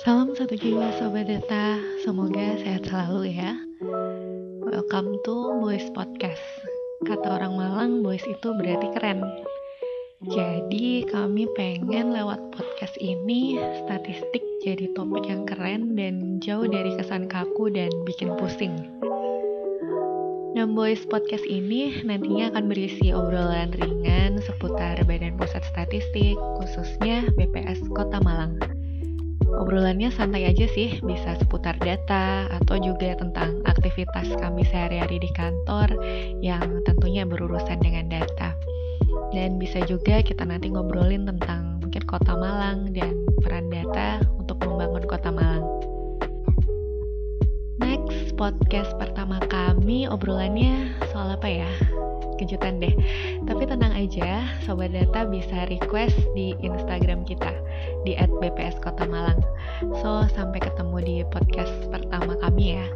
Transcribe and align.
Salam 0.00 0.32
satu 0.32 0.56
jiwa 0.56 0.96
Sobat 0.96 1.28
Data, 1.28 1.76
semoga 2.00 2.56
sehat 2.56 2.88
selalu 2.88 3.36
ya. 3.36 3.52
Welcome 4.64 5.20
to 5.28 5.60
Boys 5.60 5.84
Podcast. 5.92 6.40
Kata 7.04 7.36
orang 7.36 7.60
Malang, 7.60 8.00
boys 8.00 8.24
itu 8.24 8.48
berarti 8.56 8.88
keren. 8.96 9.20
Jadi 10.24 11.04
kami 11.04 11.44
pengen 11.52 12.16
lewat 12.16 12.40
podcast 12.56 12.96
ini 12.96 13.60
Statistik 13.84 14.40
jadi 14.64 14.88
topik 14.96 15.28
yang 15.28 15.44
keren 15.44 16.00
dan 16.00 16.40
jauh 16.40 16.64
dari 16.64 16.96
kesan 16.96 17.28
kaku 17.28 17.68
dan 17.68 17.92
bikin 18.08 18.32
pusing. 18.40 18.72
Nah, 20.54 20.64
Boys 20.64 21.04
Podcast 21.04 21.44
ini 21.44 22.00
nantinya 22.08 22.56
akan 22.56 22.72
berisi 22.72 23.12
obrolan 23.12 23.74
ringan 23.76 24.40
seputar 24.40 24.96
Badan 25.04 25.36
Pusat 25.36 25.53
Statistik, 25.94 26.34
khususnya 26.58 27.22
BPS 27.38 27.86
Kota 27.94 28.18
Malang. 28.18 28.58
Obrolannya 29.46 30.10
santai 30.10 30.42
aja 30.42 30.66
sih, 30.66 30.98
bisa 31.06 31.38
seputar 31.38 31.78
data 31.78 32.50
atau 32.50 32.82
juga 32.82 33.14
tentang 33.14 33.62
aktivitas 33.62 34.26
kami 34.42 34.66
sehari-hari 34.66 35.22
di 35.22 35.30
kantor 35.38 35.94
yang 36.42 36.82
tentunya 36.82 37.22
berurusan 37.22 37.78
dengan 37.78 38.10
data. 38.10 38.58
Dan 39.30 39.62
bisa 39.62 39.86
juga 39.86 40.18
kita 40.18 40.42
nanti 40.42 40.74
ngobrolin 40.74 41.30
tentang 41.30 41.78
mungkin 41.78 42.02
Kota 42.10 42.34
Malang 42.34 42.90
dan 42.90 43.14
peran 43.46 43.70
data 43.70 44.18
untuk 44.34 44.66
membangun 44.66 45.06
Kota 45.06 45.30
Malang 45.30 45.62
podcast 48.34 48.90
pertama 48.98 49.38
kami 49.46 50.10
obrolannya 50.10 50.90
soal 51.14 51.38
apa 51.38 51.46
ya? 51.46 51.70
Kejutan 52.36 52.82
deh. 52.82 52.94
Tapi 53.46 53.62
tenang 53.64 53.94
aja, 53.94 54.42
Sobat 54.66 54.90
Data 54.90 55.26
bisa 55.28 55.66
request 55.70 56.18
di 56.34 56.54
Instagram 56.60 57.22
kita 57.26 57.50
di 58.02 58.18
@bps 58.18 58.82
Kota 58.82 59.06
Malang. 59.06 59.40
So, 60.02 60.26
sampai 60.34 60.62
ketemu 60.62 60.96
di 61.02 61.16
podcast 61.30 61.72
pertama 61.88 62.34
kami 62.42 62.78
ya. 62.78 62.86